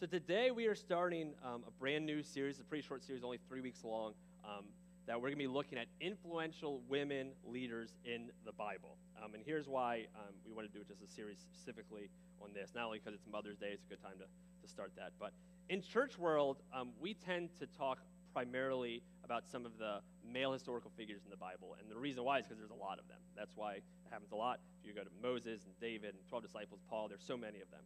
[0.00, 3.38] So today we are starting um, a brand new series, a pretty short series, only
[3.46, 4.14] three weeks long,
[4.46, 4.64] um,
[5.06, 8.96] that we're going to be looking at influential women leaders in the Bible.
[9.22, 12.08] Um, and here's why um, we want to do just a series specifically
[12.40, 12.70] on this.
[12.74, 15.34] Not only because it's Mother's Day, it's a good time to, to start that, but
[15.68, 17.98] in church world, um, we tend to talk
[18.32, 21.76] primarily about some of the male historical figures in the Bible.
[21.78, 23.20] And the reason why is because there's a lot of them.
[23.36, 24.60] That's why it happens a lot.
[24.80, 27.70] If you go to Moses and David and 12 disciples, Paul, there's so many of
[27.70, 27.84] them.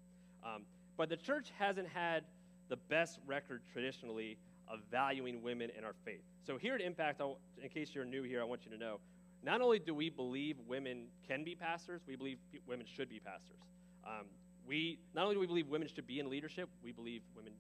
[0.97, 2.25] But the church hasn't had
[2.69, 6.23] the best record traditionally of valuing women in our faith.
[6.47, 7.21] So here at Impact,
[7.63, 9.01] in case you're new here, I want you to know,
[9.43, 13.61] not only do we believe women can be pastors, we believe women should be pastors.
[14.07, 14.27] Um,
[14.67, 17.53] we not only do we believe women should be in leadership, we believe women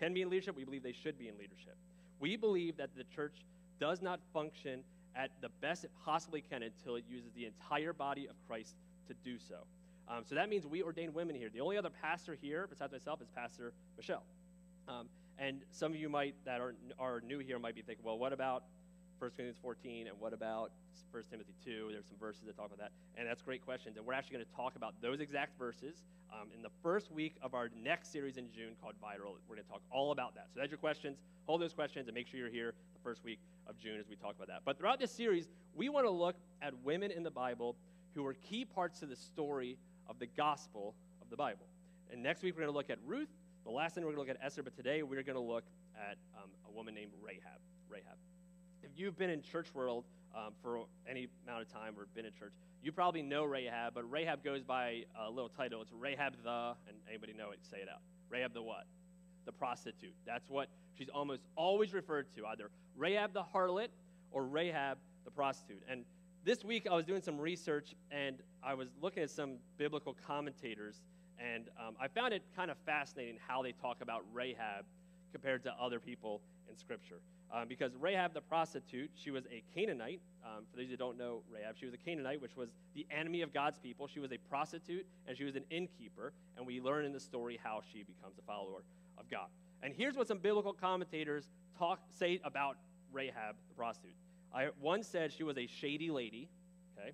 [0.00, 0.56] can be in leadership.
[0.56, 1.76] We believe they should be in leadership.
[2.18, 3.44] We believe that the church
[3.78, 4.82] does not function
[5.14, 8.76] at the best it possibly can until it uses the entire body of Christ
[9.08, 9.66] to do so.
[10.08, 11.48] Um, so that means we ordain women here.
[11.52, 14.24] The only other pastor here, besides myself, is Pastor Michelle.
[14.88, 18.18] Um, and some of you might that are, are new here might be thinking, well,
[18.18, 18.64] what about
[19.18, 20.72] 1 Corinthians 14 and what about
[21.10, 21.90] 1 Timothy 2?
[21.92, 22.92] There's some verses that talk about that.
[23.16, 23.96] And that's great questions.
[23.96, 27.36] And we're actually going to talk about those exact verses um, in the first week
[27.42, 29.34] of our next series in June called Viral.
[29.48, 30.46] We're going to talk all about that.
[30.52, 31.18] So that's your questions.
[31.46, 34.16] Hold those questions and make sure you're here the first week of June as we
[34.16, 34.62] talk about that.
[34.64, 37.76] But throughout this series, we want to look at women in the Bible
[38.14, 39.76] who are key parts of the story
[40.08, 41.66] of the gospel of the Bible.
[42.10, 43.28] And next week, we're going to look at Ruth.
[43.64, 44.62] The last thing, we're going to look at Esther.
[44.62, 45.64] But today, we're going to look
[45.96, 47.60] at um, a woman named Rahab.
[47.88, 48.16] Rahab.
[48.82, 52.32] If you've been in church world um, for any amount of time or been in
[52.32, 55.80] church, you probably know Rahab, but Rahab goes by a little title.
[55.82, 57.60] It's Rahab the, and anybody know it?
[57.70, 58.00] Say it out.
[58.28, 58.86] Rahab the what?
[59.46, 60.14] The prostitute.
[60.26, 63.88] That's what she's almost always referred to, either Rahab the harlot
[64.32, 65.82] or Rahab the prostitute.
[65.88, 66.04] And
[66.44, 71.00] this week I was doing some research and I was looking at some biblical commentators,
[71.38, 74.84] and um, I found it kind of fascinating how they talk about Rahab
[75.32, 76.40] compared to other people
[76.70, 77.20] in Scripture.
[77.52, 80.20] Um, because Rahab the prostitute, she was a Canaanite.
[80.44, 83.42] Um, for those who don't know Rahab, she was a Canaanite, which was the enemy
[83.42, 84.06] of God's people.
[84.06, 86.32] She was a prostitute and she was an innkeeper.
[86.56, 88.84] And we learn in the story how she becomes a follower
[89.18, 89.48] of God.
[89.82, 92.78] And here's what some biblical commentators talk say about
[93.12, 94.14] Rahab the prostitute.
[94.54, 96.48] I, one said she was a shady lady,
[96.98, 97.12] okay?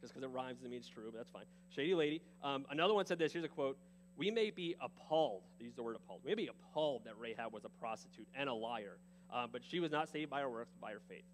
[0.00, 1.44] Just because it rhymes doesn't mean it's true, but that's fine.
[1.74, 2.20] Shady lady.
[2.42, 3.32] Um, another one said this.
[3.32, 3.78] Here's a quote.
[4.16, 6.20] We may be appalled, use the word appalled.
[6.24, 8.98] We may be appalled that Rahab was a prostitute and a liar
[9.32, 11.24] um, but she was not saved by her works, but by her faith.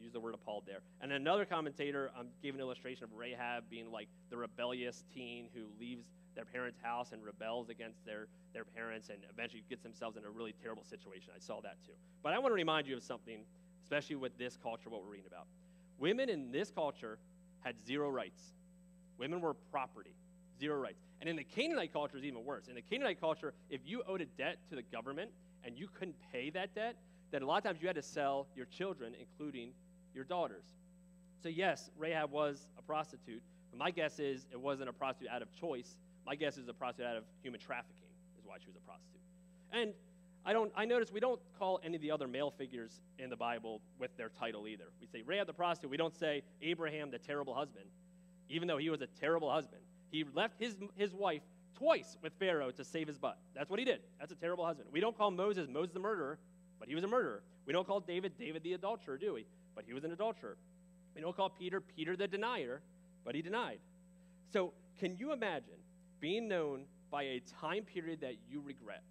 [0.00, 0.80] Use the word appalled there.
[1.00, 5.62] And another commentator um, gave an illustration of Rahab being like the rebellious teen who
[5.80, 6.04] leaves
[6.34, 10.30] their parents' house and rebels against their, their parents and eventually gets themselves in a
[10.30, 11.30] really terrible situation.
[11.34, 11.92] I saw that too.
[12.22, 13.44] But I want to remind you of something,
[13.84, 15.46] especially with this culture, what we're reading about.
[15.98, 17.18] Women in this culture
[17.60, 18.42] had zero rights.
[19.18, 20.14] Women were property,
[20.58, 21.02] zero rights.
[21.20, 22.68] And in the Canaanite culture, is even worse.
[22.68, 25.30] In the Canaanite culture, if you owed a debt to the government
[25.64, 26.96] and you couldn't pay that debt,
[27.30, 29.72] then a lot of times you had to sell your children, including
[30.14, 30.64] your daughters.
[31.42, 35.42] So, yes, Rahab was a prostitute, but my guess is it wasn't a prostitute out
[35.42, 35.98] of choice.
[36.26, 38.08] My guess is a prostitute out of human trafficking
[38.38, 39.20] is why she was a prostitute.
[39.72, 39.92] And
[40.44, 43.36] I don't I notice we don't call any of the other male figures in the
[43.36, 44.84] Bible with their title either.
[45.00, 47.86] We say Rahab the prostitute, we don't say Abraham the terrible husband,
[48.48, 49.82] even though he was a terrible husband.
[50.10, 51.42] He left his his wife
[51.76, 53.38] twice with Pharaoh to save his butt.
[53.54, 54.00] That's what he did.
[54.20, 54.88] That's a terrible husband.
[54.92, 56.38] We don't call Moses Moses the murderer
[56.84, 57.42] but he was a murderer.
[57.64, 59.46] We don't call David David the adulterer, do we?
[59.74, 60.58] But he was an adulterer.
[61.14, 62.82] We don't call Peter Peter the denier,
[63.24, 63.78] but he denied.
[64.52, 65.78] So, can you imagine
[66.20, 69.02] being known by a time period that you regret,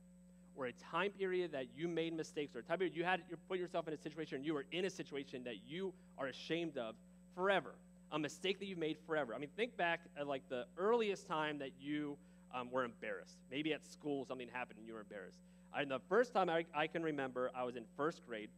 [0.55, 3.37] or a time period that you made mistakes, or a time period you had you
[3.47, 6.77] put yourself in a situation, and you were in a situation that you are ashamed
[6.77, 6.95] of
[7.35, 7.75] forever,
[8.11, 9.33] a mistake that you made forever.
[9.33, 12.17] I mean, think back at like the earliest time that you
[12.53, 13.37] um, were embarrassed.
[13.51, 15.39] Maybe at school something happened and you were embarrassed.
[15.73, 18.49] I, the first time I, I, can remember, I was in first grade.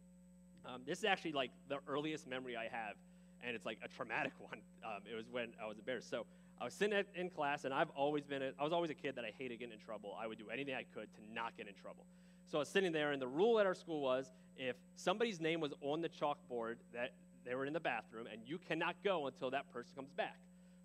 [0.65, 2.95] Um, this is actually like the earliest memory I have,
[3.43, 4.59] and it's like a traumatic one.
[4.83, 6.09] Um, it was when I was embarrassed.
[6.09, 6.25] So
[6.59, 9.15] I was sitting in class, and I've always been, a, I was always a kid
[9.15, 10.15] that I hated getting in trouble.
[10.19, 12.05] I would do anything I could to not get in trouble.
[12.45, 15.59] So I was sitting there, and the rule at our school was if somebody's name
[15.59, 17.11] was on the chalkboard, that
[17.45, 20.37] they were in the bathroom, and you cannot go until that person comes back.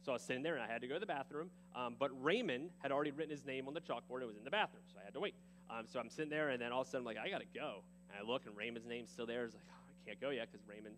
[0.05, 1.51] So I was sitting there, and I had to go to the bathroom.
[1.77, 4.23] Um, but Raymond had already written his name on the chalkboard.
[4.23, 5.35] It was in the bathroom, so I had to wait.
[5.71, 7.41] Um, so I'm sitting there, and then all of a sudden, I'm like, I got
[7.41, 7.85] to go.
[8.09, 9.45] And I look, and Raymond's name's still there.
[9.45, 10.97] It's like, oh, I can't go yet because Raymond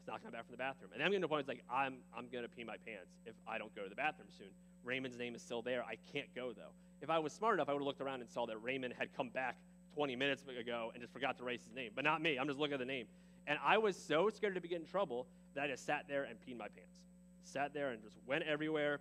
[0.00, 0.90] is not coming back from the bathroom.
[0.92, 2.76] And then I'm getting to the point, it's like, I'm, I'm going to pee my
[2.86, 4.48] pants if I don't go to the bathroom soon.
[4.84, 5.84] Raymond's name is still there.
[5.84, 6.72] I can't go, though.
[7.02, 9.14] If I was smart enough, I would have looked around and saw that Raymond had
[9.16, 9.56] come back
[9.94, 11.90] 20 minutes ago and just forgot to erase his name.
[11.94, 12.38] But not me.
[12.38, 13.06] I'm just looking at the name.
[13.46, 16.24] And I was so scared to be getting in trouble that I just sat there
[16.24, 16.96] and peed my pants.
[17.42, 19.00] Sat there and just went everywhere.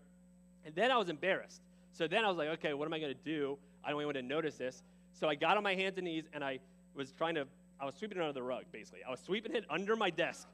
[0.65, 1.61] And then I was embarrassed
[1.91, 3.57] So then I was like, okay, what am I going to do?
[3.83, 4.83] I don't want anyone to notice this.
[5.13, 6.59] So I got on my hands and knees and I
[6.95, 7.45] was trying to,
[7.79, 9.01] I was sweeping it under the rug, basically.
[9.07, 10.47] I was sweeping it under my desk,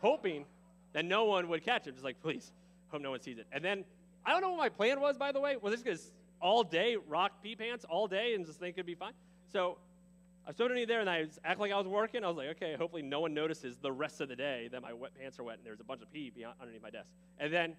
[0.00, 0.44] hoping
[0.92, 1.92] that no one would catch it.
[1.92, 2.52] Just like, please,
[2.88, 3.46] hope no one sees it.
[3.52, 3.84] And then,
[4.24, 5.56] I don't know what my plan was, by the way.
[5.60, 8.94] Was this because all day rock pee pants all day and just think it'd be
[8.94, 9.12] fine?
[9.52, 9.78] So
[10.46, 12.24] I stood underneath there and I act like I was working.
[12.24, 14.92] I was like, okay, hopefully no one notices the rest of the day that my
[14.92, 17.08] wet pants are wet and there's a bunch of pee beyond, underneath my desk.
[17.38, 17.76] And then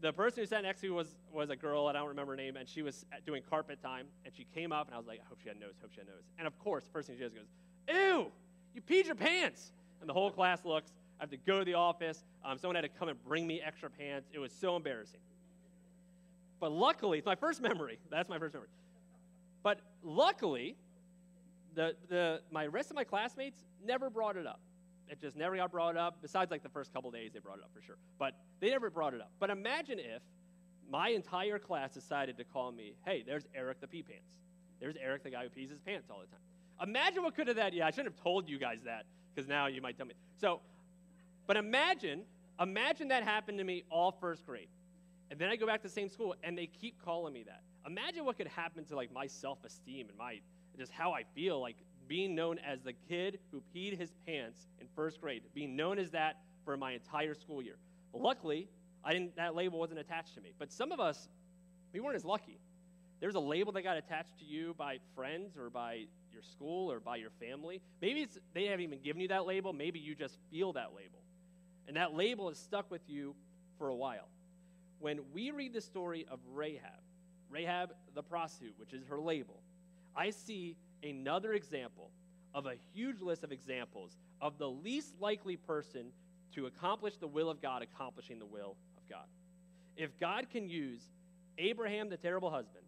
[0.00, 2.32] the person who sat next to me was, was a girl, and I don't remember
[2.32, 5.06] her name, and she was doing carpet time, and she came up, and I was
[5.06, 6.22] like, I hope she had nose, hope she had nose.
[6.38, 7.46] And of course, first thing she does goes,
[7.88, 8.30] Ew,
[8.74, 9.72] you peed your pants.
[10.00, 10.92] And the whole class looks.
[11.18, 12.24] I have to go to the office.
[12.44, 14.28] Um, someone had to come and bring me extra pants.
[14.32, 15.20] It was so embarrassing.
[16.60, 17.98] But luckily, it's my first memory.
[18.10, 18.68] That's my first memory.
[19.62, 20.76] But luckily,
[21.74, 24.60] the, the, my rest of my classmates never brought it up.
[25.08, 26.18] It just never got brought up.
[26.20, 27.96] Besides, like the first couple days, they brought it up for sure.
[28.18, 29.30] But they never brought it up.
[29.38, 30.22] But imagine if
[30.90, 34.38] my entire class decided to call me, hey, there's Eric the pee pants.
[34.80, 36.88] There's Eric the guy who pees his pants all the time.
[36.88, 37.72] Imagine what could have that.
[37.72, 40.14] Yeah, I shouldn't have told you guys that because now you might tell me.
[40.40, 40.60] So,
[41.46, 42.22] but imagine,
[42.60, 44.68] imagine that happened to me all first grade.
[45.30, 47.62] And then I go back to the same school and they keep calling me that.
[47.86, 50.40] Imagine what could happen to like my self-esteem and my
[50.78, 51.76] just how I feel like
[52.06, 56.10] being known as the kid who peed his pants in first grade, being known as
[56.10, 57.76] that for my entire school year.
[58.12, 58.68] Luckily,
[59.04, 60.52] I didn't that label wasn't attached to me.
[60.58, 61.28] But some of us,
[61.92, 62.58] we weren't as lucky.
[63.20, 67.00] There's a label that got attached to you by friends or by your school or
[67.00, 67.80] by your family.
[68.02, 69.72] Maybe they haven't even given you that label.
[69.72, 71.18] Maybe you just feel that label.
[71.86, 73.34] And that label is stuck with you
[73.78, 74.28] for a while.
[74.98, 77.00] When we read the story of Rahab,
[77.50, 79.60] Rahab the prostitute, which is her label,
[80.16, 82.10] I see another example
[82.54, 86.06] of a huge list of examples of the least likely person
[86.54, 89.26] to accomplish the will of God accomplishing the will of God.
[89.96, 91.02] If God can use
[91.58, 92.84] Abraham, the terrible husband,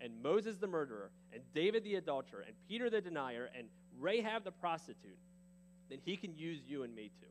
[0.00, 3.68] and Moses, the murderer, and David, the adulterer, and Peter, the denier, and
[3.98, 5.18] Rahab, the prostitute,
[5.88, 7.26] then he can use you and me too.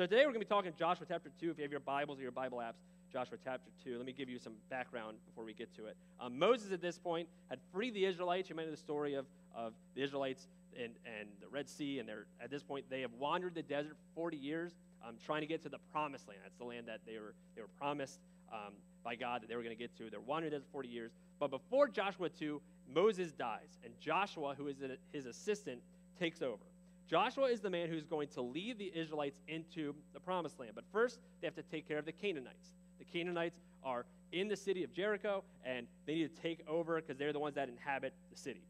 [0.00, 1.50] So today we're going to be talking Joshua chapter 2.
[1.50, 2.80] If you have your Bibles or your Bible apps,
[3.12, 3.98] Joshua chapter 2.
[3.98, 5.96] Let me give you some background before we get to it.
[6.18, 8.48] Um, Moses, at this point, had freed the Israelites.
[8.48, 12.24] You remember the story of, of the Israelites and, and the Red Sea, and they're,
[12.42, 14.72] at this point, they have wandered the desert for 40 years
[15.06, 16.40] um, trying to get to the promised land.
[16.44, 18.20] That's the land that they were, they were promised
[18.50, 18.72] um,
[19.04, 20.08] by God that they were going to get to.
[20.08, 21.10] They're wandering the desert 40 years.
[21.38, 22.58] But before Joshua 2,
[22.90, 24.76] Moses dies, and Joshua, who is
[25.12, 25.82] his assistant,
[26.18, 26.69] takes over.
[27.10, 30.72] Joshua is the man who's going to lead the Israelites into the promised land.
[30.76, 32.68] But first, they have to take care of the Canaanites.
[33.00, 37.16] The Canaanites are in the city of Jericho, and they need to take over because
[37.16, 38.62] they're the ones that inhabit the city.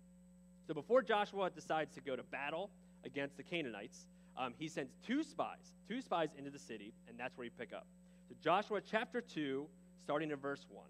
[0.67, 2.71] So before Joshua decides to go to battle
[3.05, 4.07] against the Canaanites,
[4.39, 7.75] um, he sends two spies, two spies into the city, and that's where you pick
[7.75, 7.87] up.
[8.31, 9.67] So Joshua chapter 2,
[10.03, 10.87] starting in verse 1.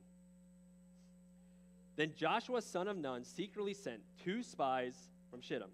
[1.97, 4.95] Then Joshua, son of Nun, secretly sent two spies
[5.33, 5.71] from Shittim.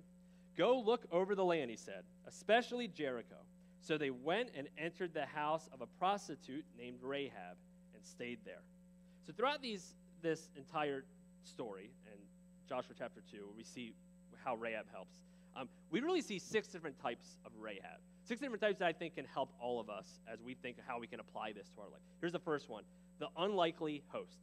[0.56, 3.37] Go look over the land, he said, especially Jericho.
[3.81, 7.56] So they went and entered the house of a prostitute named Rahab
[7.94, 8.62] and stayed there.
[9.26, 11.05] So throughout these, this entire
[11.44, 12.19] story, and
[12.69, 13.94] Joshua chapter 2, we see
[14.44, 15.17] how Rahab helps.
[15.55, 18.00] Um, we really see six different types of Rahab.
[18.25, 20.99] Six different types that I think can help all of us as we think how
[20.99, 22.00] we can apply this to our life.
[22.20, 22.82] Here's the first one
[23.19, 24.38] the unlikely host.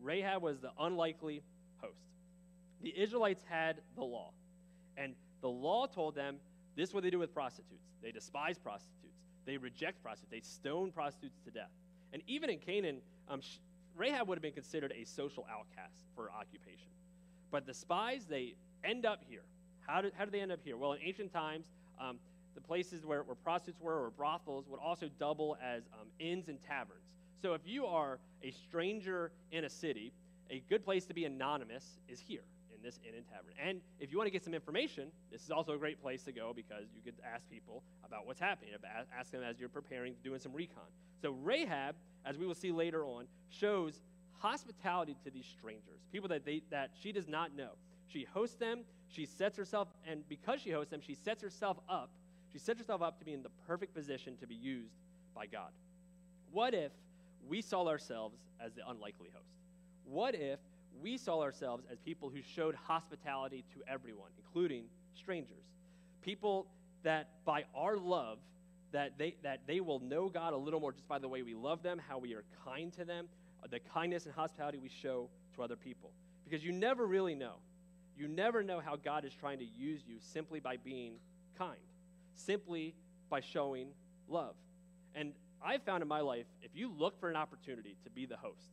[0.00, 1.42] Rahab was the unlikely
[1.76, 2.08] host.
[2.80, 4.32] The Israelites had the law,
[4.96, 6.36] and the law told them
[6.76, 7.84] this is what they do with prostitutes.
[8.02, 9.18] They despise prostitutes.
[9.44, 10.30] They reject prostitutes.
[10.30, 11.70] They stone prostitutes to death.
[12.12, 13.40] And even in Canaan, um,
[13.96, 16.88] Rahab would have been considered a social outcast for occupation.
[17.50, 19.42] But the spies, they end up here.
[19.80, 20.76] How did, how did they end up here?
[20.76, 21.66] Well, in ancient times,
[22.00, 22.18] um,
[22.54, 26.58] the places where, where prostitutes were or brothels would also double as um, inns and
[26.62, 27.04] taverns.
[27.40, 30.12] So if you are a stranger in a city,
[30.50, 32.44] a good place to be anonymous is here
[32.82, 33.54] this inn and tavern.
[33.62, 36.32] And if you want to get some information, this is also a great place to
[36.32, 38.74] go because you could ask people about what's happening,
[39.18, 40.84] ask them as you're preparing, doing some recon.
[41.20, 44.00] So Rahab, as we will see later on, shows
[44.38, 47.70] hospitality to these strangers, people that, they, that she does not know.
[48.08, 52.10] She hosts them, she sets herself, and because she hosts them, she sets herself up.
[52.52, 54.96] She sets herself up to be in the perfect position to be used
[55.34, 55.70] by God.
[56.50, 56.92] What if
[57.48, 59.54] we saw ourselves as the unlikely host?
[60.04, 60.58] What if
[61.02, 65.64] we saw ourselves as people who showed hospitality to everyone, including strangers.
[66.22, 66.66] People
[67.02, 68.38] that by our love,
[68.92, 71.54] that they, that they will know God a little more just by the way we
[71.54, 73.26] love them, how we are kind to them,
[73.62, 76.12] uh, the kindness and hospitality we show to other people.
[76.44, 77.54] Because you never really know.
[78.16, 81.14] You never know how God is trying to use you simply by being
[81.58, 81.80] kind,
[82.34, 82.94] simply
[83.30, 83.88] by showing
[84.28, 84.54] love.
[85.14, 85.32] And
[85.64, 88.70] I've found in my life, if you look for an opportunity to be the host,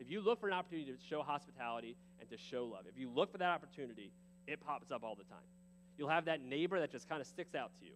[0.00, 3.10] If you look for an opportunity to show hospitality and to show love, if you
[3.10, 4.10] look for that opportunity,
[4.46, 5.44] it pops up all the time.
[5.98, 7.92] You'll have that neighbor that just kind of sticks out to you.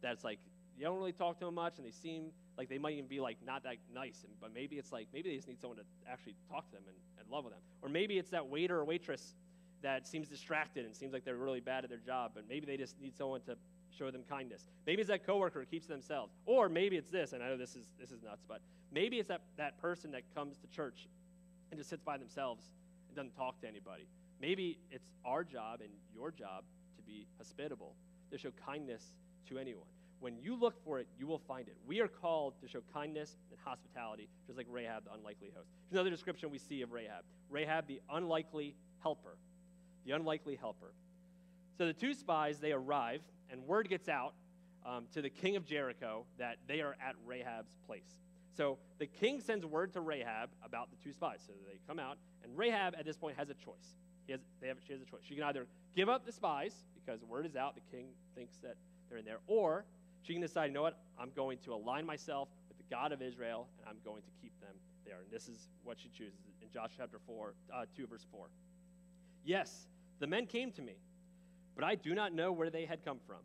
[0.00, 0.38] That's like,
[0.78, 3.18] you don't really talk to them much, and they seem like they might even be
[3.18, 4.22] like not that nice.
[4.22, 6.84] And, but maybe it's like, maybe they just need someone to actually talk to them
[6.86, 7.62] and, and love with them.
[7.82, 9.34] Or maybe it's that waiter or waitress
[9.82, 12.76] that seems distracted and seems like they're really bad at their job, but maybe they
[12.76, 13.56] just need someone to
[13.90, 14.66] show them kindness.
[14.86, 16.32] Maybe it's that coworker who keeps themselves.
[16.46, 18.60] Or maybe it's this, and I know this is this is nuts, but
[18.92, 21.08] maybe it's that, that person that comes to church
[21.70, 22.70] and just sits by themselves
[23.08, 24.06] and doesn't talk to anybody.
[24.40, 26.64] Maybe it's our job and your job
[26.96, 27.94] to be hospitable,
[28.30, 29.14] to show kindness
[29.48, 29.88] to anyone.
[30.20, 31.76] When you look for it, you will find it.
[31.86, 35.68] We are called to show kindness and hospitality, just like Rahab, the unlikely host.
[35.88, 39.36] Here's another description we see of Rahab Rahab, the unlikely helper.
[40.04, 40.92] The unlikely helper.
[41.78, 44.34] So the two spies, they arrive, and word gets out
[44.84, 48.18] um, to the king of Jericho that they are at Rahab's place.
[48.56, 51.40] So the king sends word to Rahab about the two spies.
[51.46, 53.94] So they come out, and Rahab at this point has a choice.
[54.28, 55.22] Has, have, she has a choice.
[55.28, 55.66] She can either
[55.96, 58.76] give up the spies because word is out, the king thinks that
[59.08, 59.84] they're in there, or
[60.22, 63.22] she can decide, you know what, I'm going to align myself with the God of
[63.22, 65.18] Israel, and I'm going to keep them there.
[65.22, 68.46] And this is what she chooses in Joshua chapter 4, uh, 2, verse 4.
[69.44, 69.88] Yes,
[70.18, 70.96] the men came to me,
[71.74, 73.38] but I do not know where they had come from.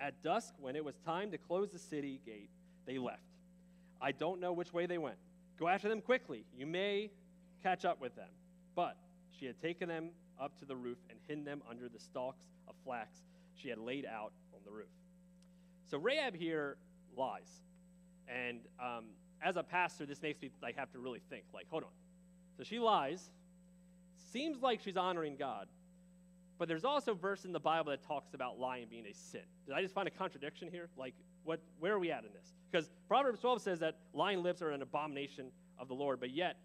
[0.00, 2.50] At dusk, when it was time to close the city gate,
[2.86, 3.35] they left.
[4.00, 5.16] I don't know which way they went.
[5.58, 6.44] Go after them quickly.
[6.56, 7.10] You may
[7.62, 8.28] catch up with them.
[8.74, 8.96] But
[9.38, 10.10] she had taken them
[10.40, 13.22] up to the roof and hidden them under the stalks of flax
[13.54, 14.88] she had laid out on the roof.
[15.90, 16.76] So Rahab here
[17.16, 17.62] lies.
[18.28, 19.04] And um,
[19.42, 21.90] as a pastor, this makes me like have to really think, like, hold on.
[22.56, 23.30] So she lies.
[24.32, 25.68] Seems like she's honoring God.
[26.58, 29.42] But there's also a verse in the Bible that talks about lying being a sin.
[29.66, 30.88] Did I just find a contradiction here?
[30.96, 31.14] Like,
[31.46, 32.52] what, where are we at in this?
[32.70, 35.46] Because Proverbs 12 says that lying lips are an abomination
[35.78, 36.56] of the Lord, but yet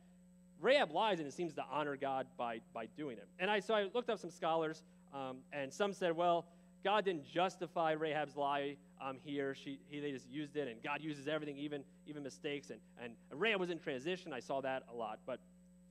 [0.60, 3.28] Rahab lies and it seems to honor God by, by doing it.
[3.40, 4.84] And I, so I looked up some scholars,
[5.14, 6.46] um, and some said, well,
[6.84, 9.56] God didn't justify Rahab's lie um, here.
[9.56, 12.70] She, he, they just used it, and God uses everything, even, even mistakes.
[12.70, 14.34] And, and Rahab was in transition.
[14.34, 15.20] I saw that a lot.
[15.26, 15.40] But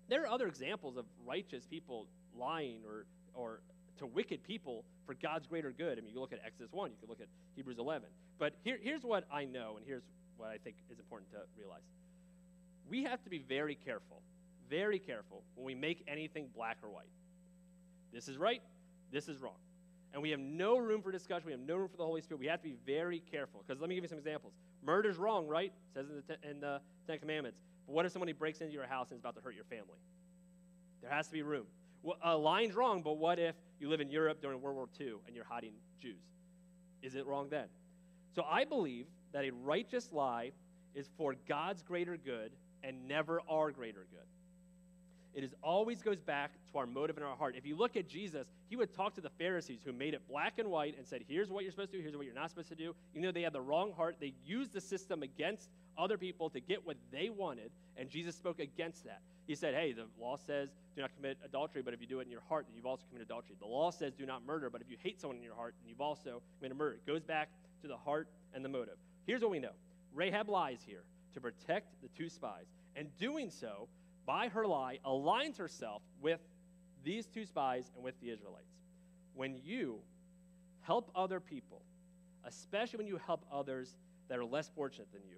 [0.09, 2.07] there are other examples of righteous people
[2.37, 3.61] lying or, or
[4.01, 5.99] to wicked people for God's greater good.
[5.99, 8.09] I mean, you look at Exodus 1, you can look at Hebrews 11.
[8.39, 10.03] But here, here's what I know, and here's
[10.37, 11.83] what I think is important to realize.
[12.89, 14.23] We have to be very careful,
[14.69, 17.11] very careful when we make anything black or white.
[18.13, 18.63] This is right,
[19.13, 19.55] this is wrong.
[20.13, 21.47] And we have no room for discussion.
[21.47, 22.41] We have no room for the Holy Spirit.
[22.41, 23.63] We have to be very careful.
[23.65, 24.55] Because let me give you some examples.
[24.83, 25.67] Murder's wrong, right?
[25.67, 27.61] It says in the, in the Ten Commandments.
[27.87, 29.99] But what if somebody breaks into your house and is about to hurt your family?
[31.01, 31.67] There has to be room.
[32.23, 35.37] A line's wrong, but what if you live in Europe during World War II and
[35.37, 36.23] you're hiding Jews?
[37.03, 37.67] Is it wrong then?
[38.35, 40.53] So I believe that a righteous lie
[40.95, 42.53] is for God's greater good
[42.83, 44.27] and never our greater good.
[45.33, 47.55] It is always goes back to our motive in our heart.
[47.57, 50.59] If you look at Jesus, he would talk to the Pharisees who made it black
[50.59, 52.69] and white and said, Here's what you're supposed to do, here's what you're not supposed
[52.71, 52.95] to do.
[53.15, 54.17] You know, they had the wrong heart.
[54.21, 58.59] They used the system against other people to get what they wanted, and Jesus spoke
[58.59, 59.21] against that.
[59.47, 62.25] He said, Hey, the law says do not commit adultery, but if you do it
[62.25, 63.57] in your heart, then you've also committed adultery.
[63.59, 65.89] The law says do not murder, but if you hate someone in your heart, then
[65.89, 66.95] you've also committed murder.
[66.95, 67.49] It goes back
[67.83, 68.97] to the heart and the motive.
[69.27, 69.73] Here's what we know
[70.15, 71.05] Rahab lies here
[71.35, 72.67] to protect the two spies,
[72.97, 73.89] and doing so,
[74.27, 76.41] by her lie, aligns herself with
[77.05, 78.75] these two spies and with the Israelites.
[79.35, 80.01] When you
[80.83, 81.83] help other people,
[82.45, 83.97] especially when you help others
[84.29, 85.37] that are less fortunate than you,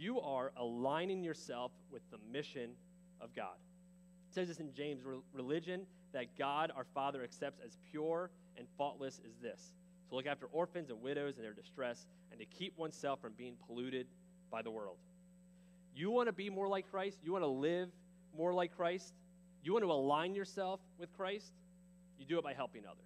[0.00, 2.70] you are aligning yourself with the mission
[3.20, 3.56] of God.
[4.28, 5.02] It says this in James
[5.34, 9.72] religion that God our Father accepts as pure and faultless is this
[10.08, 13.54] to look after orphans and widows in their distress and to keep oneself from being
[13.66, 14.06] polluted
[14.50, 14.96] by the world.
[15.94, 17.18] You want to be more like Christ?
[17.22, 17.90] You want to live
[18.36, 19.12] more like Christ?
[19.62, 21.52] You want to align yourself with Christ?
[22.18, 23.04] You do it by helping others.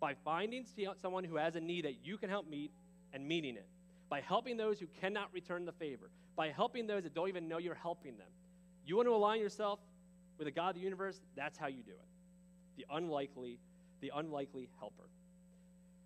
[0.00, 0.66] By finding
[1.00, 2.72] someone who has a need that you can help meet
[3.12, 3.66] and meeting it.
[4.12, 6.10] By helping those who cannot return the favor.
[6.36, 8.26] By helping those that don't even know you're helping them.
[8.84, 9.78] You want to align yourself
[10.36, 11.18] with the God of the universe?
[11.34, 12.08] That's how you do it.
[12.76, 13.58] The unlikely,
[14.02, 15.08] the unlikely helper.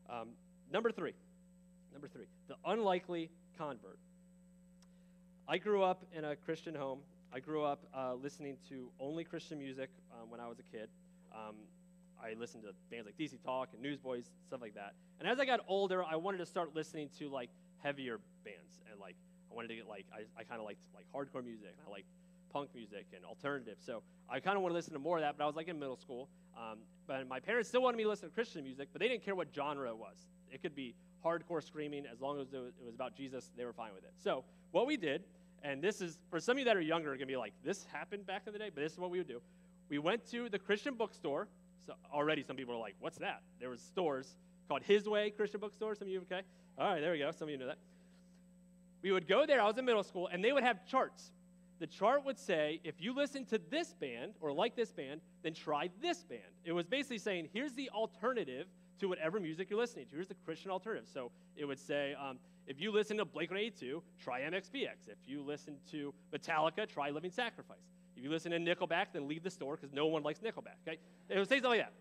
[0.09, 0.29] Um,
[0.73, 1.15] number three.
[1.93, 2.27] Number three.
[2.47, 3.99] The unlikely convert.
[5.49, 7.01] I grew up in a Christian home.
[7.35, 10.89] I grew up uh, listening to only Christian music um, when I was a kid.
[11.35, 11.57] Um,
[12.23, 14.95] I listened to bands like DC Talk and Newsboys, stuff like that.
[15.19, 17.51] And as I got older, I wanted to start listening to like
[17.87, 19.15] heavier bands and like
[19.51, 21.91] I wanted to get like I, I kind of liked like hardcore music and I
[21.91, 22.11] liked
[22.53, 23.77] punk music and alternative.
[23.79, 25.39] So I kind of want to listen to more of that.
[25.39, 26.29] But I was like in middle school.
[26.57, 29.25] Um, but my parents still wanted me to listen to Christian music, but they didn't
[29.25, 30.17] care what genre it was.
[30.51, 33.53] It could be hardcore screaming as long as it was about Jesus.
[33.57, 34.13] They were fine with it.
[34.17, 35.23] So what we did
[35.63, 37.85] And this is, for some of you that are younger, are to be like, this
[37.93, 39.41] happened back in the day, but this is what we would do.
[39.89, 41.49] We went to the Christian bookstore.
[41.87, 43.43] So already some people are like, what's that?
[43.61, 44.37] There was stores
[44.69, 45.95] called His Way Christian Bookstore.
[45.95, 46.43] Some of you, okay?
[46.79, 47.31] All right, there we go.
[47.31, 47.79] Some of you know that.
[49.03, 51.31] We would go there, I was in middle school, and they would have charts.
[51.79, 55.55] The chart would say, if you listen to this band or like this band, then
[55.55, 56.41] try this band.
[56.65, 58.67] It was basically saying, here's the alternative
[58.99, 60.15] to whatever music you're listening to.
[60.15, 61.09] Here's the Christian alternative.
[61.13, 65.09] So it would say, um, if you listen to Blink 182, try MXPX.
[65.09, 67.77] If you listen to Metallica, try Living Sacrifice.
[68.17, 70.81] If you listen to Nickelback, then leave the store because no one likes Nickelback.
[70.87, 70.99] Okay?
[71.29, 71.93] It would say something like that.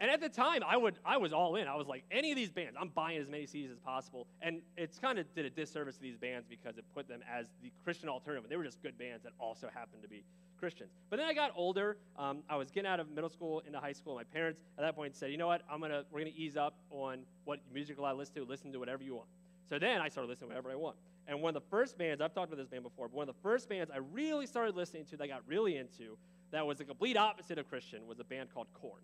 [0.00, 1.66] And at the time, I would I was all in.
[1.66, 4.28] I was like, any of these bands, I'm buying as many CDs as possible.
[4.40, 7.46] And it's kind of did a disservice to these bands because it put them as
[7.62, 8.48] the Christian alternative.
[8.48, 10.24] They were just good bands that also happened to be
[10.58, 10.90] Christians.
[11.10, 11.96] But then I got older.
[12.16, 14.14] Um, I was getting out of middle school into high school.
[14.14, 15.62] My parents at that point said, you know what?
[15.70, 18.44] I'm gonna we're gonna ease up on what music I listen to.
[18.44, 19.28] Listen to whatever you want.
[19.68, 20.96] So then I started listening to whatever I want.
[21.26, 23.34] And one of the first bands I've talked about this band before, but one of
[23.34, 26.16] the first bands I really started listening to that I got really into,
[26.52, 29.02] that was the complete opposite of Christian, was a band called Korn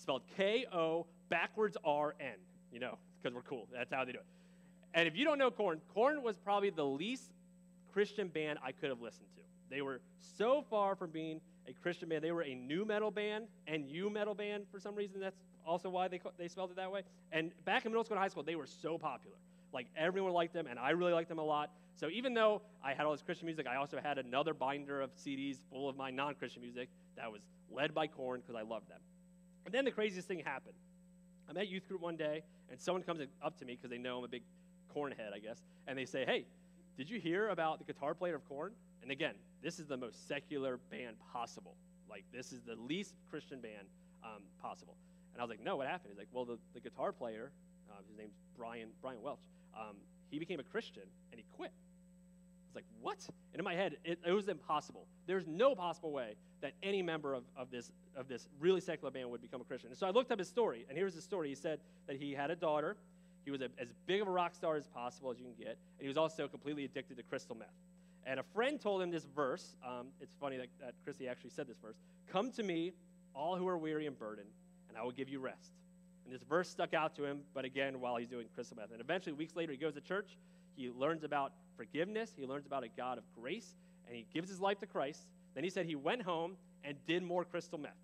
[0.00, 2.34] spelled K O backwards R N.
[2.72, 3.66] You know, because we're cool.
[3.72, 4.26] That's how they do it.
[4.94, 7.30] And if you don't know Korn, Korn was probably the least
[7.92, 9.42] Christian band I could have listened to.
[9.68, 10.00] They were
[10.36, 12.24] so far from being a Christian band.
[12.24, 15.20] They were a nu metal band and u metal band for some reason.
[15.20, 17.02] That's also why they, they spelled it that way.
[17.32, 19.36] And back in middle school and high school, they were so popular.
[19.72, 21.70] Like everyone liked them, and I really liked them a lot.
[21.94, 25.14] So even though I had all this Christian music, I also had another binder of
[25.14, 28.88] CDs full of my non Christian music that was led by Korn because I loved
[28.88, 28.98] them.
[29.64, 30.74] And then the craziest thing happened.
[31.48, 34.18] I'm at youth group one day, and someone comes up to me because they know
[34.18, 34.42] I'm a big
[34.92, 36.46] Korn head, I guess, and they say, Hey,
[36.96, 38.72] did you hear about the guitar player of Korn?
[39.02, 41.76] And again, this is the most secular band possible.
[42.08, 43.86] Like, this is the least Christian band
[44.24, 44.96] um, possible.
[45.32, 46.12] And I was like, No, what happened?
[46.12, 47.52] He's like, Well, the, the guitar player,
[47.90, 49.38] uh, his name's Brian, Brian Welch,
[49.78, 49.96] um,
[50.30, 51.72] he became a Christian and he quit
[52.70, 53.18] was like, what?
[53.52, 55.06] And in my head, it, it, was impossible.
[55.26, 59.30] There's no possible way that any member of, of, this, of this really secular band
[59.30, 59.90] would become a Christian.
[59.90, 61.48] And so I looked up his story, and here's his story.
[61.48, 62.96] He said that he had a daughter.
[63.44, 65.78] He was a, as big of a rock star as possible as you can get,
[65.98, 67.68] and he was also completely addicted to crystal meth.
[68.26, 69.76] And a friend told him this verse.
[69.86, 71.96] Um, it's funny that, that Chrissy actually said this verse
[72.30, 72.92] Come to me,
[73.34, 74.50] all who are weary and burdened,
[74.88, 75.72] and I will give you rest.
[76.24, 78.92] And this verse stuck out to him, but again, while he's doing crystal meth.
[78.92, 80.36] And eventually, weeks later, he goes to church.
[80.76, 82.34] He learns about forgiveness.
[82.36, 83.74] He learns about a God of grace,
[84.06, 85.22] and he gives his life to Christ.
[85.54, 87.96] Then he said he went home and did more crystal meth.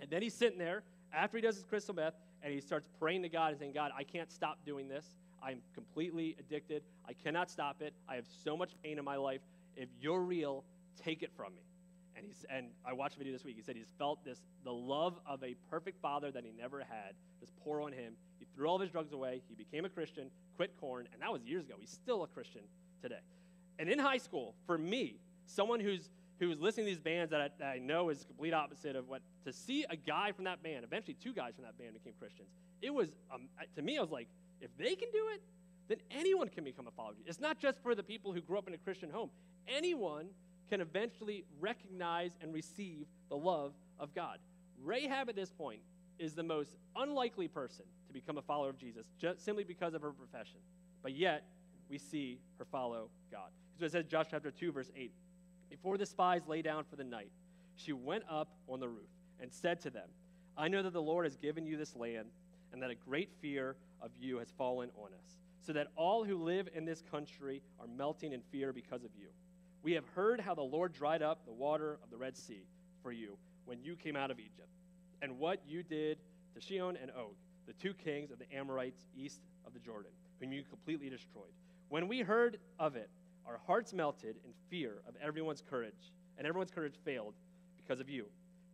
[0.00, 3.22] And then he's sitting there after he does his crystal meth, and he starts praying
[3.22, 5.04] to God and saying, God, I can't stop doing this.
[5.42, 6.82] I'm completely addicted.
[7.06, 7.92] I cannot stop it.
[8.08, 9.42] I have so much pain in my life.
[9.76, 10.64] If you're real,
[11.04, 11.62] take it from me.
[12.16, 13.56] And, he's, and I watched a video this week.
[13.56, 17.14] He said he's felt this, the love of a perfect father that he never had,
[17.38, 18.14] just pour on him.
[18.38, 19.42] He threw all of his drugs away.
[19.46, 21.74] He became a Christian, quit Korn, and that was years ago.
[21.78, 22.62] He's still a Christian
[23.02, 23.20] today.
[23.78, 26.08] And in high school, for me, someone who's
[26.40, 29.08] who's listening to these bands that I, that I know is the complete opposite of
[29.08, 32.12] what to see a guy from that band, eventually two guys from that band became
[32.18, 32.48] Christians.
[32.82, 34.28] It was um, to me, I was like,
[34.60, 35.42] if they can do it,
[35.88, 37.14] then anyone can become a follower.
[37.26, 39.30] It's not just for the people who grew up in a Christian home.
[39.68, 40.26] Anyone
[40.68, 44.38] can eventually recognize and receive the love of God.
[44.82, 45.80] Rahab at this point
[46.18, 50.02] is the most unlikely person to become a follower of Jesus just simply because of
[50.02, 50.58] her profession.
[51.02, 51.44] But yet,
[51.88, 53.50] we see her follow God.
[53.78, 55.12] So it says, Joshua chapter 2, verse 8.
[55.70, 57.30] Before the spies lay down for the night,
[57.76, 60.08] she went up on the roof and said to them,
[60.56, 62.28] I know that the Lord has given you this land,
[62.72, 66.42] and that a great fear of you has fallen on us, so that all who
[66.42, 69.26] live in this country are melting in fear because of you.
[69.82, 72.64] We have heard how the Lord dried up the water of the Red Sea
[73.02, 74.68] for you when you came out of Egypt,
[75.22, 76.18] and what you did
[76.54, 77.34] to Sihon and Og,
[77.66, 81.52] the two kings of the Amorites east of the Jordan, whom you completely destroyed.
[81.94, 83.08] When we heard of it,
[83.46, 87.34] our hearts melted in fear of everyone's courage, and everyone's courage failed
[87.76, 88.24] because of you.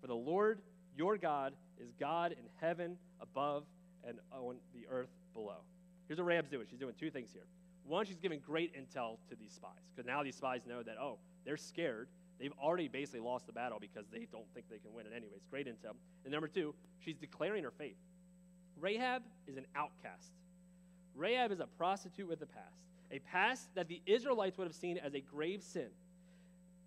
[0.00, 0.62] For the Lord
[0.96, 3.64] your God is God in heaven above
[4.08, 5.58] and on the earth below.
[6.08, 6.64] Here's what Rahab's doing.
[6.70, 7.44] She's doing two things here.
[7.84, 11.18] One, she's giving great intel to these spies, because now these spies know that, oh,
[11.44, 12.08] they're scared.
[12.38, 15.42] They've already basically lost the battle because they don't think they can win it anyways.
[15.50, 15.92] Great intel.
[16.24, 17.98] And number two, she's declaring her faith.
[18.80, 20.32] Rahab is an outcast.
[21.14, 24.98] Rahab is a prostitute with a past a past that the Israelites would have seen
[24.98, 25.88] as a grave sin.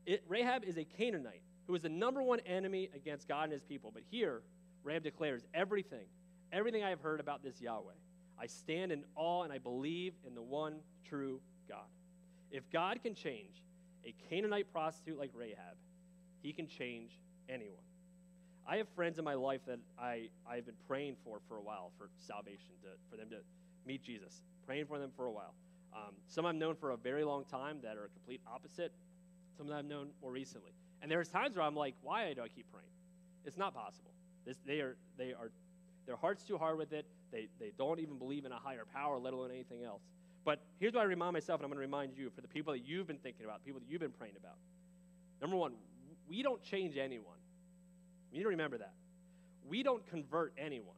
[0.05, 3.63] It, Rahab is a Canaanite who is the number one enemy against God and his
[3.63, 3.91] people.
[3.93, 4.41] But here,
[4.83, 6.05] Rahab declares everything,
[6.51, 7.93] everything I have heard about this Yahweh.
[8.39, 11.87] I stand in awe and I believe in the one true God.
[12.51, 13.61] If God can change
[14.05, 15.77] a Canaanite prostitute like Rahab,
[16.41, 17.83] he can change anyone.
[18.67, 21.91] I have friends in my life that I, I've been praying for for a while
[21.97, 23.37] for salvation, to, for them to
[23.85, 25.53] meet Jesus, praying for them for a while.
[25.95, 28.91] Um, some I've known for a very long time that are a complete opposite.
[29.57, 30.71] Some that I've known more recently.
[31.01, 32.87] And there's times where I'm like, why do I keep praying?
[33.45, 34.11] It's not possible.
[34.45, 35.51] This, they are, they are,
[36.05, 37.05] their heart's too hard with it.
[37.31, 40.01] They, they don't even believe in a higher power, let alone anything else.
[40.45, 42.73] But here's what I remind myself, and I'm going to remind you for the people
[42.73, 44.57] that you've been thinking about, people that you've been praying about.
[45.41, 45.73] Number one,
[46.27, 47.37] we don't change anyone.
[48.31, 48.93] You need to remember that.
[49.67, 50.97] We don't convert anyone.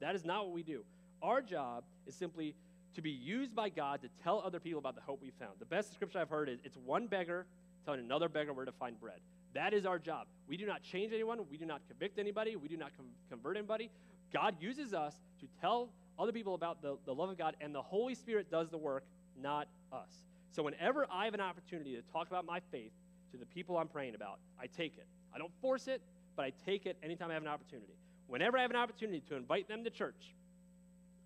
[0.00, 0.84] That is not what we do.
[1.22, 2.54] Our job is simply
[2.94, 5.52] to be used by God to tell other people about the hope we found.
[5.58, 7.46] The best description I've heard is it's one beggar
[7.84, 9.20] telling another beggar where to find bread.
[9.54, 10.26] That is our job.
[10.48, 11.40] We do not change anyone.
[11.50, 12.56] We do not convict anybody.
[12.56, 13.90] We do not com- convert anybody.
[14.32, 17.82] God uses us to tell other people about the, the love of God, and the
[17.82, 19.04] Holy Spirit does the work,
[19.40, 20.24] not us.
[20.50, 22.92] So whenever I have an opportunity to talk about my faith
[23.32, 25.06] to the people I'm praying about, I take it.
[25.34, 26.02] I don't force it,
[26.36, 27.94] but I take it anytime I have an opportunity.
[28.26, 30.34] Whenever I have an opportunity to invite them to church,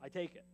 [0.02, 0.44] I take it.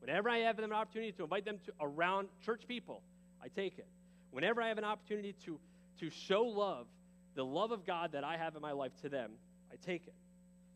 [0.00, 3.02] Whenever I have an opportunity to invite them to around church people,
[3.42, 3.86] I take it.
[4.30, 5.58] Whenever I have an opportunity to,
[6.00, 6.86] to show love,
[7.34, 9.32] the love of God that I have in my life to them,
[9.72, 10.14] I take it.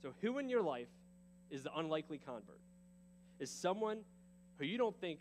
[0.03, 0.89] So, who in your life
[1.51, 2.61] is the unlikely convert?
[3.39, 3.99] Is someone
[4.59, 5.21] who you don't think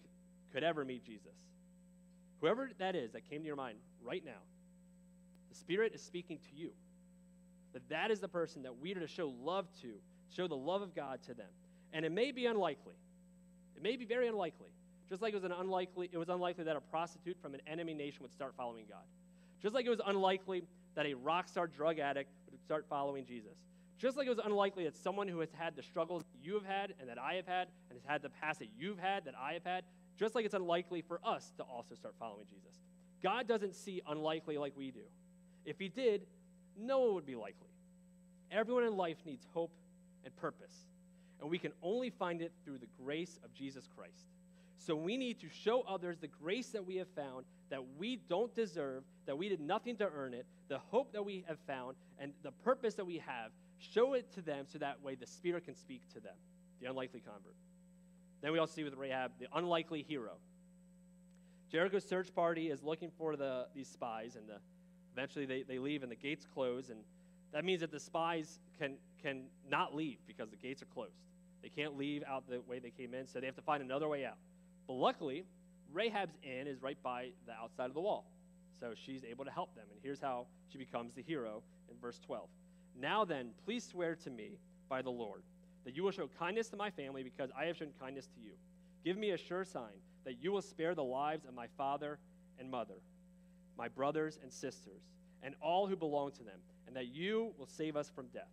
[0.54, 1.36] could ever meet Jesus?
[2.42, 4.42] Whoever that is that came to your mind right now,
[5.50, 6.72] the Spirit is speaking to you.
[7.74, 9.94] That that is the person that we are to show love to,
[10.36, 11.50] show the love of God to them.
[11.94, 12.96] And it may be unlikely.
[13.80, 14.68] It may be very unlikely.
[15.08, 17.94] Just like it was an unlikely, it was unlikely that a prostitute from an enemy
[17.94, 19.04] nation would start following God.
[19.62, 20.64] Just like it was unlikely
[20.96, 23.58] that a rock star drug addict would start following Jesus.
[23.98, 26.94] Just like it was unlikely that someone who has had the struggles you have had
[27.00, 29.54] and that I have had, and has had the past that you've had, that I
[29.54, 29.86] have had,
[30.18, 32.82] just like it's unlikely for us to also start following Jesus.
[33.24, 35.08] God doesn't see unlikely like we do.
[35.66, 36.28] If He did,
[36.78, 37.70] no one would be likely.
[38.52, 39.72] Everyone in life needs hope
[40.26, 40.74] and purpose,
[41.42, 44.28] and we can only find it through the grace of Jesus Christ.
[44.78, 48.54] So we need to show others the grace that we have found that we don't
[48.56, 52.34] deserve, that we did nothing to earn it, the hope that we have found, and
[52.44, 53.52] the purpose that we have.
[53.78, 56.34] Show it to them so that way the Spirit can speak to them,
[56.82, 57.56] the unlikely convert.
[58.42, 60.34] Then we also see with Rahab the unlikely hero.
[61.72, 64.58] Jericho's search party is looking for the, these spies, and the,
[65.14, 66.90] eventually they, they leave and the gates close.
[66.90, 67.00] And
[67.52, 71.16] that means that the spies can, can not leave because the gates are closed.
[71.62, 74.08] They can't leave out the way they came in, so they have to find another
[74.08, 74.38] way out.
[74.88, 75.46] But luckily,
[75.92, 78.26] Rahab's inn is right by the outside of the wall.
[78.80, 79.86] So she's able to help them.
[79.92, 82.48] And here's how she becomes the hero in verse 12.
[82.98, 84.58] Now then, please swear to me
[84.88, 85.44] by the Lord
[85.86, 88.52] that you will show kindness to my family because I have shown kindness to you.
[89.04, 92.20] Give me a sure sign that you will spare the lives of my father
[92.60, 92.96] and mother,
[93.78, 95.02] my brothers and sisters,
[95.42, 98.50] and all who belong to them, and that you will save us from death.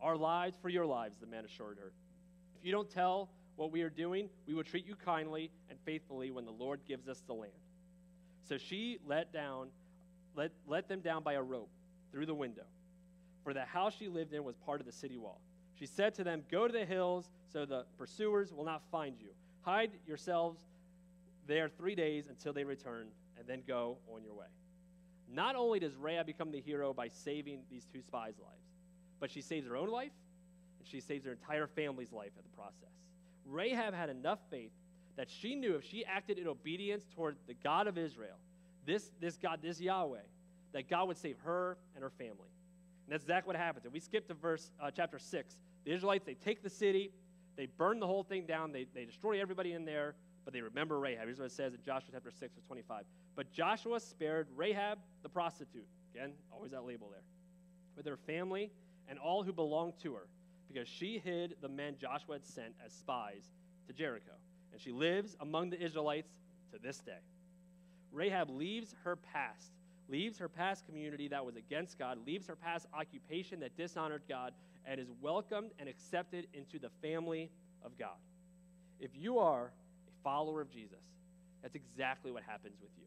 [0.00, 1.92] Our lives for your lives, the man assured her.
[2.58, 6.32] If you don't tell what we are doing, we will treat you kindly and faithfully
[6.32, 7.52] when the Lord gives us the land.
[8.48, 9.68] So she let down,
[10.34, 11.70] let, let them down by a rope
[12.10, 12.64] through the window.
[13.44, 15.40] For the house she lived in was part of the city wall.
[15.78, 19.28] She said to them, Go to the hills so the pursuers will not find you.
[19.60, 20.58] Hide yourselves
[21.46, 23.06] there three days until they return,
[23.38, 24.46] and then go on your way.
[25.30, 28.66] Not only does Rahab become the hero by saving these two spies' lives,
[29.20, 30.12] but she saves her own life,
[30.78, 32.92] and she saves her entire family's life at the process.
[33.46, 34.72] Rahab had enough faith
[35.16, 38.36] that she knew if she acted in obedience toward the God of Israel,
[38.86, 40.18] this, this God, this Yahweh,
[40.72, 42.50] that God would save her and her family.
[43.06, 43.84] And that's exactly what happens.
[43.84, 47.12] If we skip to verse uh, chapter 6, the Israelites, they take the city,
[47.56, 50.98] they burn the whole thing down, they, they destroy everybody in there, but they remember
[50.98, 51.24] Rahab.
[51.24, 53.04] Here's what it says in Joshua chapter 6, verse 25.
[53.36, 55.86] But Joshua spared Rahab the prostitute.
[56.14, 57.22] Again, always that label there.
[57.96, 58.70] With her family
[59.08, 60.26] and all who belonged to her,
[60.68, 63.50] because she hid the men Joshua had sent as spies
[63.86, 64.32] to Jericho.
[64.72, 66.30] And she lives among the Israelites
[66.72, 67.18] to this day.
[68.10, 69.72] Rahab leaves her past,
[70.08, 74.52] leaves her past community that was against God, leaves her past occupation that dishonored God,
[74.84, 77.50] and is welcomed and accepted into the family
[77.84, 78.16] of God.
[79.00, 79.72] If you are
[80.22, 81.02] follower of Jesus,
[81.62, 83.04] that's exactly what happens with you.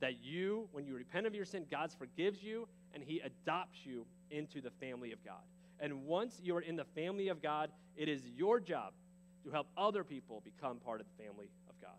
[0.00, 4.06] That you, when you repent of your sin, God forgives you and he adopts you
[4.30, 5.42] into the family of God.
[5.78, 8.92] And once you are in the family of God, it is your job
[9.44, 11.96] to help other people become part of the family of God.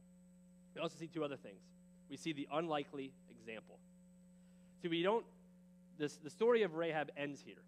[0.76, 1.62] We also see two other things.
[2.10, 3.80] We see the unlikely example.
[4.82, 5.26] See, we don't,
[5.98, 7.63] this, the story of Rahab ends here.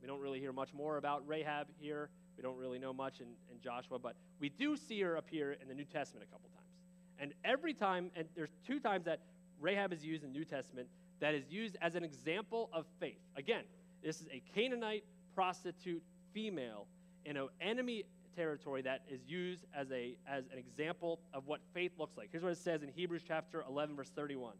[0.00, 2.10] We don't really hear much more about Rahab here.
[2.38, 5.66] We don't really know much in, in Joshua, but we do see her appear in
[5.66, 6.70] the New Testament a couple times.
[7.18, 9.20] And every time, and there's two times that
[9.60, 10.86] Rahab is used in the New Testament
[11.18, 13.18] that is used as an example of faith.
[13.36, 13.64] Again,
[14.04, 15.02] this is a Canaanite
[15.34, 16.00] prostitute
[16.32, 16.86] female
[17.24, 18.04] in an enemy
[18.36, 22.28] territory that is used as, a, as an example of what faith looks like.
[22.30, 24.54] Here's what it says in Hebrews chapter 11, verse 31.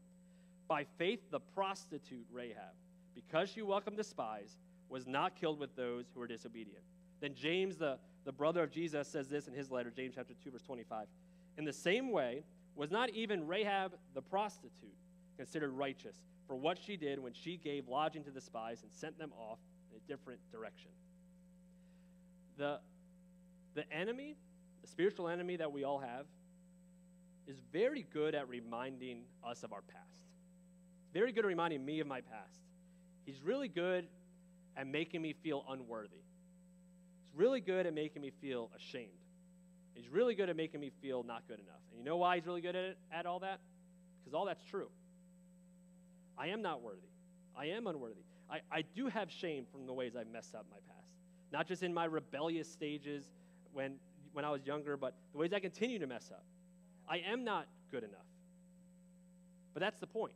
[0.67, 2.75] By faith, the prostitute Rahab,
[3.15, 4.57] because she welcomed the spies,
[4.89, 6.83] was not killed with those who were disobedient.
[7.21, 10.51] Then James, the, the brother of Jesus, says this in his letter, James chapter 2,
[10.51, 11.07] verse 25.
[11.57, 14.95] In the same way, was not even Rahab the prostitute
[15.37, 19.19] considered righteous for what she did when she gave lodging to the spies and sent
[19.19, 19.59] them off
[19.91, 20.91] in a different direction?
[22.57, 22.79] The,
[23.75, 24.37] the enemy,
[24.81, 26.27] the spiritual enemy that we all have,
[27.49, 30.29] is very good at reminding us of our past.
[31.13, 32.61] Very good at reminding me of my past.
[33.25, 34.07] He's really good
[34.77, 36.23] at making me feel unworthy.
[37.31, 39.11] He's really good at making me feel ashamed.
[39.95, 41.81] He's really good at making me feel not good enough.
[41.91, 43.61] And you know why he's really good at, it, at all that?
[44.21, 44.89] Because all that's true.
[46.37, 47.09] I am not worthy.
[47.57, 48.23] I am unworthy.
[48.51, 51.09] I, I do have shame from the ways I've messed up my past.
[51.53, 53.25] Not just in my rebellious stages
[53.73, 53.97] when,
[54.33, 56.45] when I was younger, but the ways I continue to mess up.
[57.09, 58.21] I am not good enough.
[59.75, 60.35] But that's the point.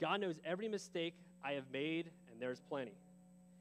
[0.00, 2.94] God knows every mistake I have made, and there's plenty.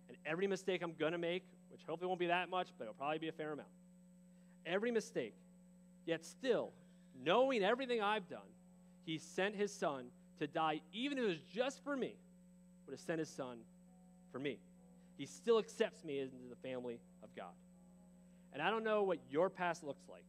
[0.07, 2.93] And every mistake I'm going to make, which hopefully won't be that much, but it'll
[2.93, 3.67] probably be a fair amount.
[4.65, 5.33] Every mistake.
[6.05, 6.71] Yet still,
[7.25, 8.39] knowing everything I've done,
[9.05, 10.05] He sent His Son
[10.39, 12.15] to die, even if it was just for me,
[12.85, 13.57] would have sent His Son
[14.31, 14.59] for me.
[15.17, 17.53] He still accepts me into the family of God.
[18.53, 20.25] And I don't know what your past looks like.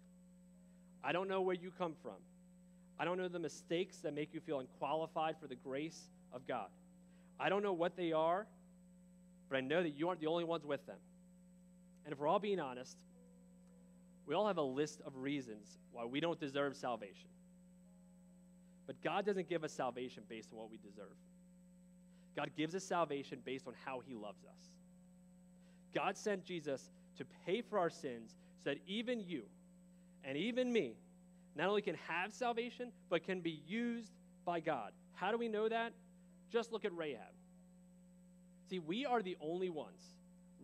[1.02, 2.16] I don't know where you come from.
[2.98, 6.68] I don't know the mistakes that make you feel unqualified for the grace of God.
[7.38, 8.46] I don't know what they are,
[9.50, 10.96] but I know that you aren't the only ones with them.
[12.04, 12.98] And if we're all being honest,
[14.26, 17.28] we all have a list of reasons why we don't deserve salvation.
[18.86, 21.16] But God doesn't give us salvation based on what we deserve.
[22.36, 24.70] God gives us salvation based on how he loves us.
[25.94, 29.42] God sent Jesus to pay for our sins so that even you
[30.24, 30.96] and even me
[31.54, 34.10] not only can have salvation, but can be used
[34.44, 34.92] by God.
[35.14, 35.92] How do we know that?
[36.50, 37.32] Just look at Rahab.
[38.68, 40.13] See, we are the only ones.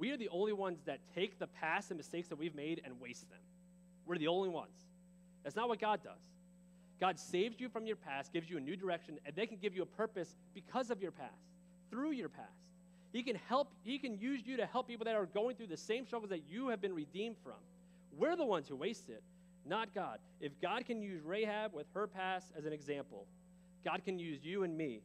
[0.00, 2.98] We are the only ones that take the past and mistakes that we've made and
[3.02, 3.38] waste them.
[4.06, 4.86] We're the only ones.
[5.44, 6.22] That's not what God does.
[6.98, 9.74] God saves you from your past, gives you a new direction, and they can give
[9.74, 11.42] you a purpose because of your past,
[11.90, 12.48] through your past.
[13.12, 15.76] He can help, he can use you to help people that are going through the
[15.76, 17.60] same struggles that you have been redeemed from.
[18.16, 19.22] We're the ones who waste it,
[19.66, 20.18] not God.
[20.40, 23.26] If God can use Rahab with her past as an example,
[23.84, 25.02] God can use you and me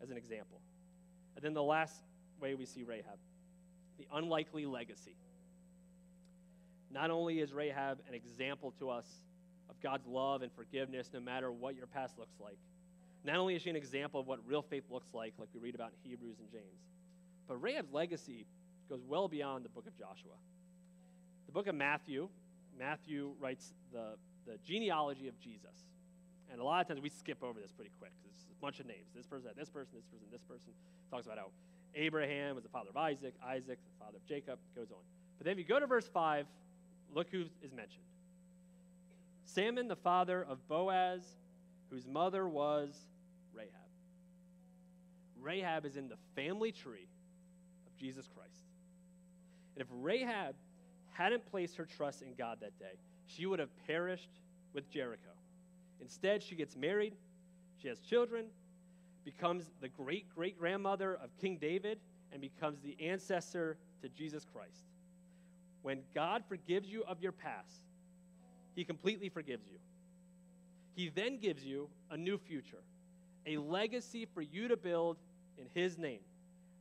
[0.00, 0.60] as an example.
[1.34, 1.96] And then the last
[2.40, 3.18] way we see Rahab
[3.98, 5.16] the unlikely legacy.
[6.90, 9.06] Not only is Rahab an example to us
[9.70, 12.58] of God's love and forgiveness no matter what your past looks like,
[13.24, 15.74] not only is she an example of what real faith looks like, like we read
[15.74, 16.82] about in Hebrews and James,
[17.48, 18.46] but Rahab's legacy
[18.88, 20.36] goes well beyond the book of Joshua.
[21.46, 22.28] The book of Matthew,
[22.78, 25.86] Matthew writes the, the genealogy of Jesus.
[26.50, 28.80] And a lot of times we skip over this pretty quick because it's a bunch
[28.80, 29.08] of names.
[29.16, 30.72] This person, this person, this person, this person.
[31.10, 31.48] Talks about how
[31.94, 35.02] Abraham was the father of Isaac, Isaac, the father of Jacob, goes on.
[35.38, 36.46] But then if you go to verse 5,
[37.14, 38.04] look who is mentioned
[39.44, 41.22] Salmon, the father of Boaz,
[41.90, 42.96] whose mother was
[43.52, 43.70] Rahab.
[45.40, 47.08] Rahab is in the family tree
[47.86, 48.64] of Jesus Christ.
[49.74, 50.54] And if Rahab
[51.10, 54.30] hadn't placed her trust in God that day, she would have perished
[54.72, 55.30] with Jericho.
[56.00, 57.14] Instead, she gets married,
[57.80, 58.46] she has children,
[59.24, 61.98] becomes the great great grandmother of King David,
[62.32, 64.84] and becomes the ancestor to Jesus Christ.
[65.82, 67.82] When God forgives you of your past,
[68.74, 69.78] He completely forgives you.
[70.94, 72.82] He then gives you a new future,
[73.46, 75.16] a legacy for you to build
[75.58, 76.20] in His name.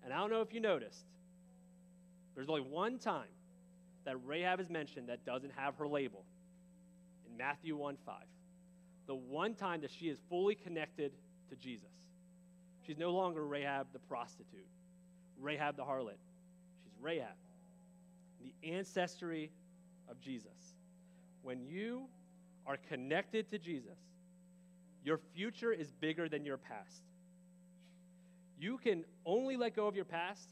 [0.04, 1.06] And I don't know if you noticed,
[2.36, 3.30] there's only one time
[4.06, 6.24] that Rahab is mentioned that doesn't have her label
[7.30, 8.16] in Matthew 1 5.
[9.08, 11.12] The one time that she is fully connected
[11.50, 11.90] to Jesus.
[12.86, 14.68] She's no longer Rahab the prostitute,
[15.40, 16.18] Rahab the harlot.
[16.84, 17.36] She's Rahab,
[18.42, 19.52] the ancestry
[20.10, 20.76] of Jesus.
[21.44, 22.04] When you
[22.66, 23.98] are connected to Jesus,
[25.04, 27.04] your future is bigger than your past.
[28.60, 30.50] You can only let go of your past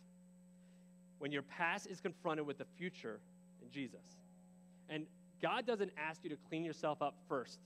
[1.19, 3.19] when your past is confronted with the future
[3.61, 3.99] in Jesus.
[4.89, 5.05] And
[5.41, 7.59] God doesn't ask you to clean yourself up first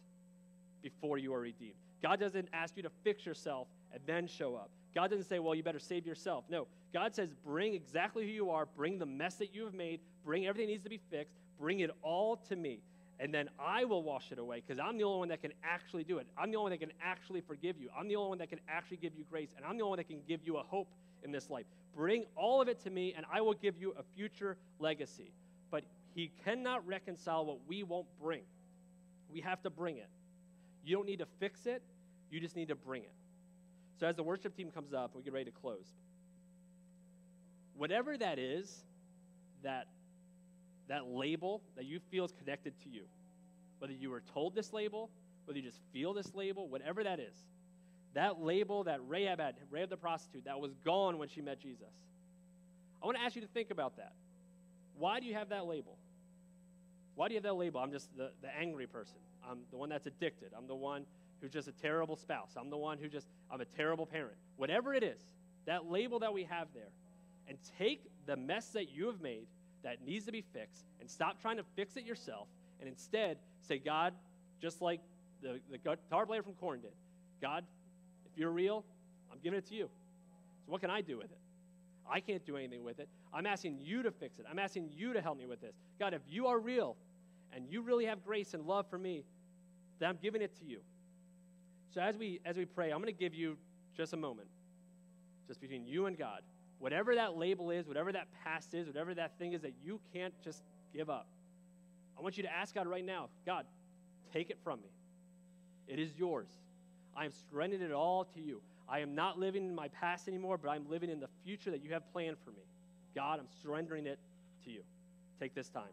[0.82, 1.76] before you are redeemed.
[2.02, 4.70] God doesn't ask you to fix yourself and then show up.
[4.94, 6.46] God doesn't say, well, you better save yourself.
[6.50, 6.68] No.
[6.94, 10.46] God says, bring exactly who you are, bring the mess that you have made, bring
[10.46, 12.82] everything that needs to be fixed, bring it all to me.
[13.20, 16.04] And then I will wash it away because I'm the only one that can actually
[16.04, 16.28] do it.
[16.38, 17.90] I'm the only one that can actually forgive you.
[17.98, 19.54] I'm the only one that can actually give you grace.
[19.56, 20.88] And I'm the only one that can give you a hope
[21.24, 21.66] in this life.
[21.96, 25.32] Bring all of it to me, and I will give you a future legacy.
[25.72, 25.84] But
[26.16, 28.44] He cannot reconcile what we won't bring.
[29.32, 30.10] We have to bring it.
[30.84, 31.82] You don't need to fix it,
[32.30, 33.12] you just need to bring it.
[34.00, 35.86] So, as the worship team comes up, we get ready to close.
[37.76, 38.84] Whatever that is,
[39.64, 39.88] that,
[40.88, 43.04] that label that you feel is connected to you,
[43.80, 45.10] whether you were told this label,
[45.46, 47.36] whether you just feel this label, whatever that is,
[48.14, 51.94] that label that Rahab had, Rahab the prostitute, that was gone when she met Jesus.
[53.02, 54.14] I want to ask you to think about that.
[54.98, 55.98] Why do you have that label?
[57.16, 57.80] Why do you have that label?
[57.80, 59.18] I'm just the, the angry person.
[59.50, 60.52] I'm the one that's addicted.
[60.56, 61.06] I'm the one
[61.44, 62.52] who's just a terrible spouse.
[62.58, 64.38] I'm the one who just, I'm a terrible parent.
[64.56, 65.20] Whatever it is,
[65.66, 66.92] that label that we have there,
[67.50, 69.46] and take the mess that you have made
[69.84, 72.48] that needs to be fixed and stop trying to fix it yourself
[72.80, 74.14] and instead say, God,
[74.62, 75.02] just like
[75.42, 76.94] the, the guitar player from Korn did,
[77.42, 77.66] God,
[78.26, 78.86] if you're real,
[79.30, 79.90] I'm giving it to you.
[80.66, 81.40] So what can I do with it?
[82.10, 83.10] I can't do anything with it.
[83.34, 84.46] I'm asking you to fix it.
[84.50, 85.76] I'm asking you to help me with this.
[86.00, 86.96] God, if you are real
[87.54, 89.26] and you really have grace and love for me,
[90.00, 90.80] then I'm giving it to you.
[91.94, 93.58] So as we as we pray, I'm going to give you
[93.96, 94.48] just a moment,
[95.48, 96.42] just between you and God.
[96.80, 100.34] Whatever that label is, whatever that past is, whatever that thing is that you can't
[100.44, 101.28] just give up.
[102.18, 103.66] I want you to ask God right now, God,
[104.34, 104.90] take it from me.
[105.88, 106.50] It is yours.
[107.16, 108.62] I am surrendering it all to you.
[108.90, 111.84] I am not living in my past anymore, but I'm living in the future that
[111.84, 112.64] you have planned for me.
[113.16, 114.20] God, I'm surrendering it
[114.66, 114.82] to you.
[115.40, 115.84] Take this time.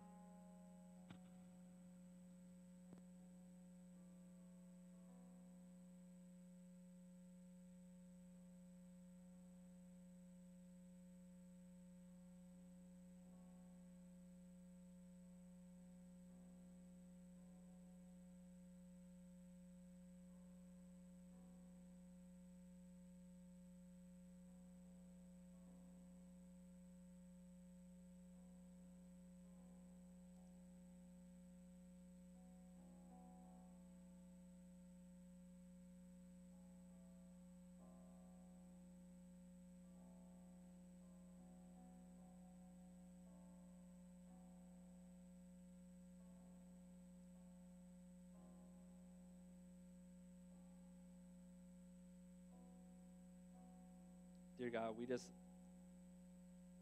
[54.61, 55.27] Dear God, we just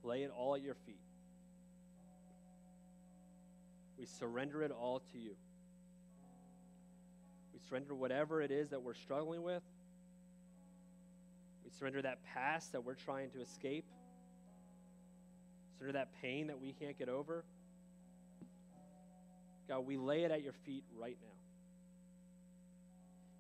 [0.03, 0.99] lay it all at your feet.
[3.97, 5.37] We surrender it all to you.
[7.55, 9.62] We surrender whatever it is that we're struggling with.
[11.64, 13.85] We surrender that past that we're trying to escape.
[15.79, 17.45] Surrender that pain that we can't get over.
[19.69, 21.29] God, we lay it at your feet right now.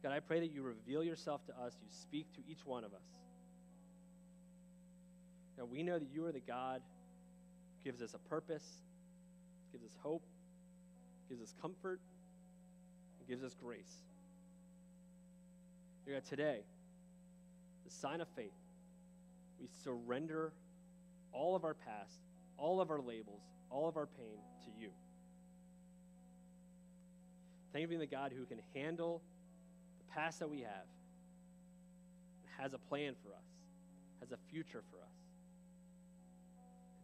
[0.08, 2.92] God, I pray that you reveal yourself to us, you speak to each one of
[2.92, 3.18] us.
[5.58, 8.64] God, we know that you are the God who gives us a purpose,
[9.72, 10.22] gives us hope,
[11.28, 12.00] gives us comfort,
[13.18, 14.04] and gives us grace.
[16.04, 16.60] Dear God, today,
[17.84, 18.52] the sign of faith,
[19.60, 20.52] we surrender
[21.32, 22.20] all of our past,
[22.56, 24.90] all of our labels, all of our pain to you.
[27.72, 29.22] Thank you for being the God who can handle
[29.98, 30.86] the past that we have,
[32.58, 33.44] has a plan for us,
[34.20, 35.17] has a future for us.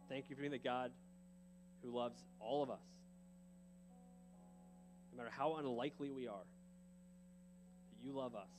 [0.09, 0.91] Thank you for being the God
[1.83, 2.83] who loves all of us.
[5.11, 6.45] No matter how unlikely we are,
[8.03, 8.49] you love us.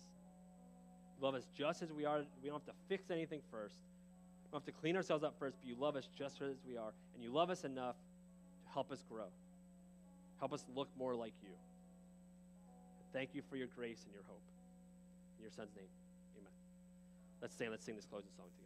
[1.19, 2.23] You love us just as we are.
[2.43, 3.77] We don't have to fix anything first.
[4.45, 6.77] We don't have to clean ourselves up first, but you love us just as we
[6.77, 6.93] are.
[7.15, 7.97] And you love us enough
[8.65, 9.29] to help us grow,
[10.39, 11.51] help us look more like you.
[13.13, 14.43] Thank you for your grace and your hope.
[15.39, 15.89] In your son's name,
[16.39, 16.53] amen.
[17.41, 17.71] Let's stand.
[17.71, 18.57] Let's sing this closing song together.